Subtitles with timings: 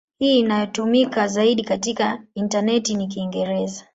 [0.19, 3.85] Hii inayotumika zaidi katika intaneti ni Kiingereza.